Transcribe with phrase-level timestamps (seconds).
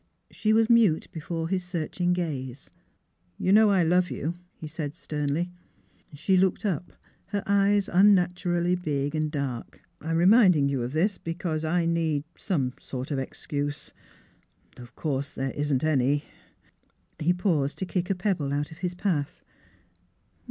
[0.31, 2.71] She was mute before his searching gaze.'
[3.37, 5.51] You know I love you," he said sternly.
[6.11, 6.93] She looked up,
[7.27, 12.73] her eyes unnaturally big and dark." I'm reminding you of this because I need some
[12.79, 13.93] sort of excuse
[14.75, 16.23] though of course there isn't any."
[17.19, 19.43] He paused to kick a pebble out of his path.